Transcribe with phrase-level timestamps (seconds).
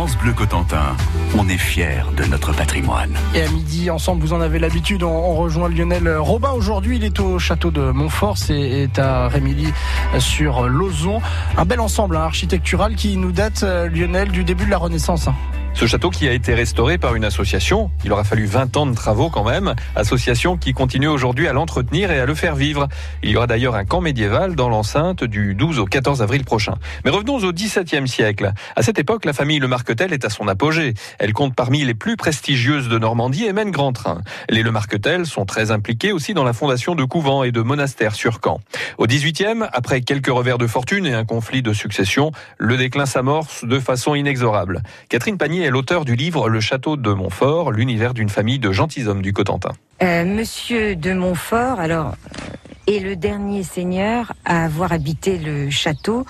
[0.00, 0.96] France Bleu Cotentin,
[1.36, 3.12] on est fiers de notre patrimoine.
[3.34, 6.52] Et à midi, ensemble, vous en avez l'habitude, on, rejoint Lionel Robin.
[6.52, 9.70] Aujourd'hui, il est au château de Montfort, c'est à Rémilly
[10.18, 11.20] sur Lozon.
[11.58, 15.28] Un bel ensemble hein, architectural qui nous date, euh, Lionel, du début de la Renaissance.
[15.72, 18.94] Ce château qui a été restauré par une association, il aura fallu 20 ans de
[18.94, 22.86] travaux quand même, association qui continue aujourd'hui à l'entretenir et à le faire vivre.
[23.22, 26.74] Il y aura d'ailleurs un camp médiéval dans l'enceinte du 12 au 14 avril prochain.
[27.04, 28.52] Mais revenons au XVIIe siècle.
[28.76, 30.92] À cette époque, la famille Le Marquetel est à son apogée.
[31.18, 34.20] Elle compte parmi les plus prestigieuses de Normandie et mène grand train.
[34.50, 38.14] Les Le Marquetel sont très impliqués aussi dans la fondation de couvents et de monastères
[38.14, 38.60] sur Caen.
[38.98, 43.64] Au XVIIIe, après quelques revers de fortune et un conflit de succession, le déclin s'amorce
[43.64, 44.82] de façon inexorable.
[45.08, 49.22] Catherine Panier est l'auteur du livre Le Château de Montfort, l'univers d'une famille de gentilshommes
[49.22, 49.72] du Cotentin.
[50.02, 52.50] Euh, Monsieur de Montfort, alors, euh,
[52.86, 56.26] est le dernier seigneur à avoir habité le château.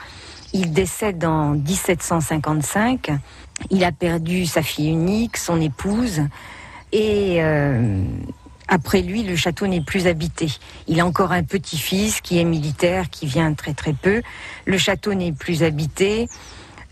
[0.53, 3.11] Il décède en 1755.
[3.71, 6.23] Il a perdu sa fille unique, son épouse,
[6.93, 8.03] et euh,
[8.69, 10.49] après lui, le château n'est plus habité.
[10.89, 14.23] Il a encore un petit-fils qui est militaire, qui vient très très peu.
[14.65, 16.29] Le château n'est plus habité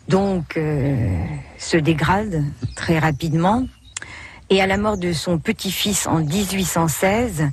[0.09, 1.25] donc euh,
[1.59, 2.43] se dégrade
[2.75, 3.67] très rapidement.
[4.51, 7.51] Et à la mort de son petit-fils en 1816,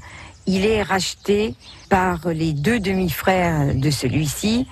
[0.48, 1.56] il est racheté
[1.90, 4.68] par les deux demi-frères de celui-ci.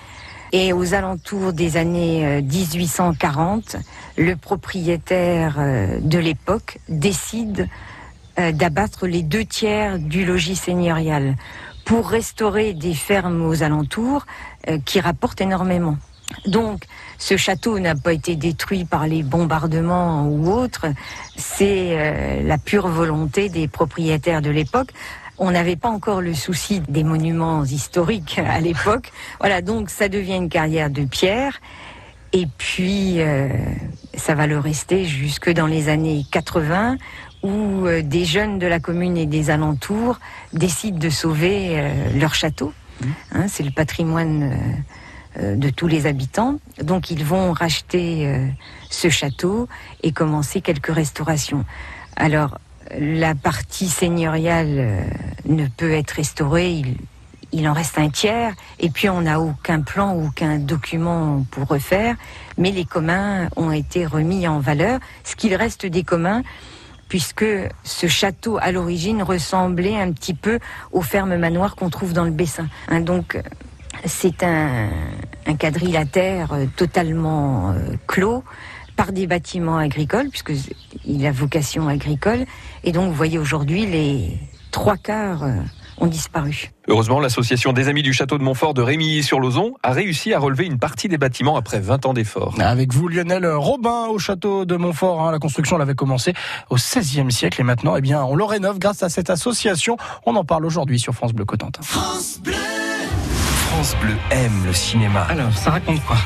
[0.52, 3.78] Et aux alentours des années 1840, euh,
[4.16, 7.68] le propriétaire euh, de l'époque décide
[8.36, 11.36] d'abattre les deux tiers du logis seigneurial
[11.84, 14.26] pour restaurer des fermes aux alentours
[14.84, 15.96] qui rapportent énormément.
[16.46, 16.84] Donc,
[17.18, 20.86] ce château n'a pas été détruit par les bombardements ou autres.
[21.36, 24.90] C'est euh, la pure volonté des propriétaires de l'époque.
[25.38, 29.12] On n'avait pas encore le souci des monuments historiques à l'époque.
[29.40, 31.60] Voilà, donc ça devient une carrière de pierre.
[32.32, 33.48] Et puis, euh,
[34.16, 36.96] ça va le rester jusque dans les années 80,
[37.42, 40.18] où euh, des jeunes de la commune et des alentours
[40.52, 42.72] décident de sauver leur château.
[43.00, 43.06] Mmh.
[43.32, 44.56] Hein, c'est le patrimoine
[45.40, 46.58] de tous les habitants.
[46.82, 48.46] Donc ils vont racheter euh,
[48.90, 49.68] ce château
[50.02, 51.64] et commencer quelques restaurations.
[52.16, 52.58] Alors
[52.98, 55.00] la partie seigneuriale euh,
[55.46, 56.82] ne peut être restaurée,
[57.52, 62.16] il, en reste un tiers, et puis on n'a aucun plan, aucun document pour refaire,
[62.58, 66.42] mais les communs ont été remis en valeur, ce qu'il reste des communs,
[67.08, 67.46] puisque
[67.84, 70.58] ce château à l'origine ressemblait un petit peu
[70.90, 72.66] aux fermes manoirs qu'on trouve dans le Bessin.
[72.88, 73.40] Hein, donc
[74.06, 74.88] c'est un,
[75.58, 78.44] quadrilatère euh, totalement euh, clos
[78.96, 82.44] par des bâtiments agricoles, puisqu'il a vocation agricole.
[82.84, 84.38] Et donc, vous voyez aujourd'hui, les
[84.70, 85.56] trois quarts euh,
[85.98, 86.70] ont disparu.
[86.86, 90.78] Heureusement, l'association des Amis du Château de Montfort de Rémilly-sur-Lozon a réussi à relever une
[90.78, 92.54] partie des bâtiments après 20 ans d'efforts.
[92.60, 95.22] Avec vous, Lionel Robin, au Château de Montfort.
[95.22, 96.34] Hein, la construction l'avait commencé
[96.70, 99.96] au XVIe siècle et maintenant, eh bien, on le rénove grâce à cette association.
[100.26, 101.82] On en parle aujourd'hui sur France Bleu Cotentin.
[101.82, 102.54] France Bleu
[103.84, 105.26] France Bleu aime le cinéma.
[105.28, 106.16] Alors, ça raconte quoi?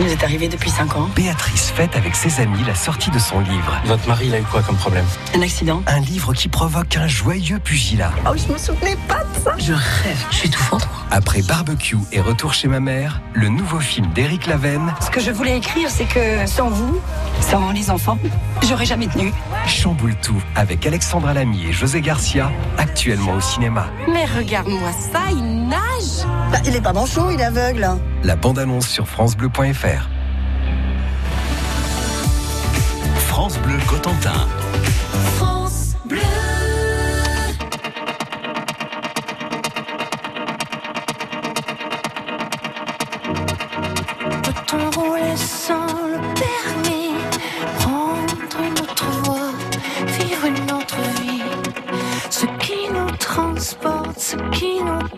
[0.00, 1.08] Qui nous est arrivé depuis 5 ans.
[1.14, 3.76] Béatrice fête avec ses amis la sortie de son livre.
[3.84, 5.82] Votre mari, il a eu quoi comme problème Un accident.
[5.86, 8.12] Un livre qui provoque un joyeux pugilat.
[8.26, 9.54] Oh, je me souvenais pas de ça.
[9.58, 10.88] Je rêve, je suis étouffante.
[11.10, 14.94] Après barbecue et retour chez ma mère, le nouveau film d'Éric Lavenne.
[15.00, 17.00] Ce que je voulais écrire, c'est que sans vous,
[17.40, 18.18] sans les enfants,
[18.66, 19.32] j'aurais jamais tenu.
[19.66, 23.86] Chamboule tout avec Alexandra Lamy et José Garcia, actuellement au cinéma.
[24.08, 27.88] Mais regarde-moi ça, il nage bah, Il est pas manchot, il est aveugle
[28.24, 30.08] la bande-annonce sur francebleu.fr.
[33.18, 34.46] France Bleu Cotentin.
[35.36, 36.20] France Bleu.
[44.42, 47.14] Peut-on rouler sans le permis
[47.78, 49.52] Prendre une autre voie,
[50.06, 51.42] vivre une autre vie?
[52.28, 55.09] Ce qui nous transporte, ce qui nous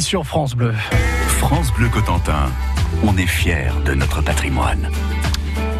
[0.00, 0.72] Sur France Bleu.
[1.26, 2.50] France Bleu Cotentin,
[3.04, 4.88] on est fiers de notre patrimoine.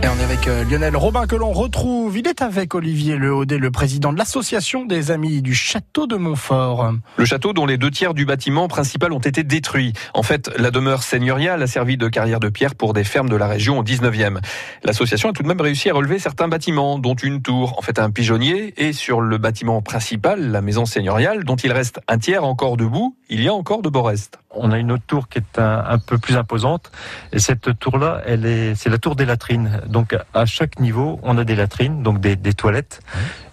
[0.02, 2.17] Et on est avec euh, Lionel Robin que l'on retrouve.
[2.17, 6.94] Il est avec Olivier Lehaudet, le président de l'association des amis du château de Montfort.
[7.19, 9.93] Le château dont les deux tiers du bâtiment principal ont été détruits.
[10.14, 13.37] En fait, la demeure seigneuriale a servi de carrière de pierre pour des fermes de
[13.37, 14.38] la région au 19e.
[14.85, 17.99] L'association a tout de même réussi à relever certains bâtiments, dont une tour, en fait
[17.99, 22.44] un pigeonnier, et sur le bâtiment principal, la maison seigneuriale, dont il reste un tiers
[22.44, 24.38] encore debout, il y a encore de beaux restes.
[24.52, 26.91] On a une autre tour qui est un, un peu plus imposante,
[27.32, 29.82] et cette tour-là, elle est, c'est la tour des latrines.
[29.90, 33.00] Donc à chaque niveau, on a des latrines, donc des, des toilettes,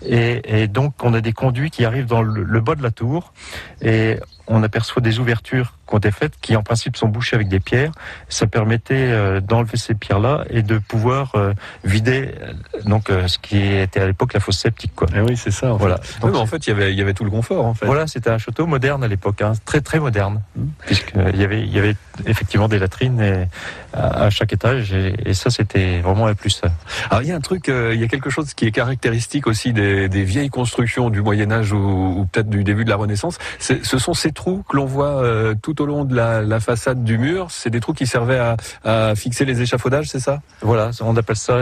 [0.06, 2.92] et, et, donc on a des conduits qui arrivent dans le, le bas de la
[2.92, 3.34] tour,
[3.82, 4.18] et
[4.48, 7.60] on aperçoit des ouvertures qui ont été faites, qui en principe sont bouchées avec des
[7.60, 7.92] pierres.
[8.30, 11.54] Ça permettait euh, d'enlever ces pierres-là et de pouvoir euh,
[11.84, 12.54] vider euh,
[12.86, 14.94] donc ce qui était à l'époque la fosse septique.
[14.96, 15.08] Quoi.
[15.16, 15.74] Et oui, c'est ça.
[15.74, 15.98] En voilà.
[16.02, 16.22] Fait.
[16.22, 17.66] Donc, oui, en fait, il y avait, il y avait tout le confort.
[17.66, 17.86] En fait.
[17.86, 20.64] Voilà, c'était un château moderne à l'époque, hein, très très moderne, mmh.
[20.86, 21.96] puisqu'il y avait, il y avait
[22.26, 23.48] effectivement des latrines et,
[23.94, 26.62] à, à, chaque étage, et, et ça c'était vraiment un plus.
[27.10, 29.74] Alors il y a un truc, il y a quelque chose qui est caractéristique aussi
[29.74, 33.38] des, des vieilles constructions du Moyen Âge ou, ou peut-être du début de la Renaissance.
[33.60, 37.18] Ce sont ces trous que l'on voit euh, tout au long de la, façade du
[37.18, 37.48] mur.
[37.52, 40.42] C'est des trous qui servaient à, fixer les échafaudages, c'est ça?
[40.62, 41.60] Voilà, on appelle ça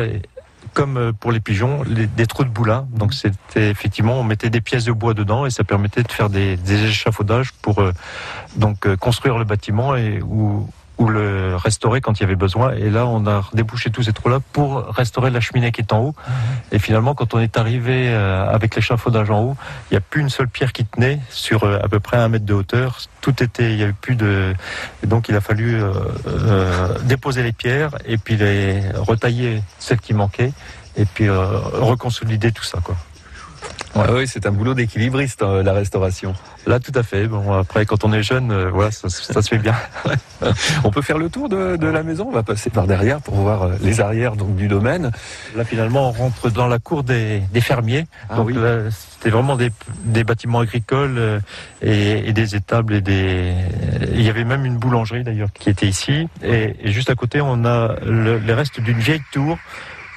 [0.73, 2.87] comme euh, pour les pigeons, des trous de boulin.
[2.91, 6.29] Donc c'était effectivement, on mettait des pièces de bois dedans et ça permettait de faire
[6.29, 7.91] des, des échafaudages pour euh,
[8.55, 12.73] donc euh, construire le bâtiment et ou ou le restaurer quand il y avait besoin.
[12.73, 15.99] Et là, on a débouché tous ces trous-là pour restaurer la cheminée qui est en
[15.99, 16.15] haut.
[16.71, 19.57] Et finalement, quand on est arrivé euh, avec l'échafaudage en haut,
[19.89, 22.29] il n'y a plus une seule pierre qui tenait sur euh, à peu près un
[22.29, 22.99] mètre de hauteur.
[23.21, 24.53] Tout était, il n'y avait plus de.
[25.03, 30.13] Et donc, il a fallu euh, déposer les pierres et puis les retailler celles qui
[30.13, 30.53] manquaient
[30.97, 32.95] et puis reconsolider tout ça, quoi.
[33.95, 34.03] Ouais.
[34.07, 36.33] Ah oui, c'est un boulot d'équilibriste, euh, la restauration.
[36.67, 37.27] Là, tout à fait.
[37.27, 39.75] Bon, après, quand on est jeune, euh, voilà, ça, ça, se fait bien.
[40.83, 42.25] on peut faire le tour de, de, la maison.
[42.27, 45.11] On va passer par derrière pour voir euh, les arrières donc du domaine.
[45.55, 48.05] Là, finalement, on rentre dans la cour des, des fermiers.
[48.29, 48.57] Ah, donc oui.
[49.11, 49.71] c'était vraiment des,
[50.03, 51.39] des, bâtiments agricoles euh,
[51.81, 53.53] et, et, des étables et des.
[54.11, 56.27] Il y avait même une boulangerie d'ailleurs qui était ici.
[56.43, 59.57] Et, et, juste à côté, on a le, les restes d'une vieille tour.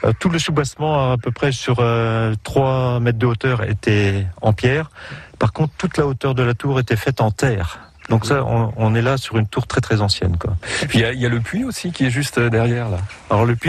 [0.04, 4.52] Euh, tout le soubassement, à peu près sur euh, 3 mètres de hauteur, était en
[4.52, 4.90] pierre.
[5.38, 7.80] Par contre, toute la hauteur de la tour était faite en terre.
[8.08, 10.38] Donc ça, on, on est là sur une tour très très ancienne.
[10.38, 10.56] Quoi.
[10.88, 12.96] Puis il y, y, a le puits aussi qui est juste derrière là.
[13.28, 13.66] Alors le puits